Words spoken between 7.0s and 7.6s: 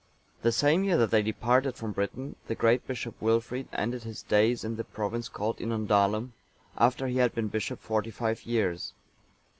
he had been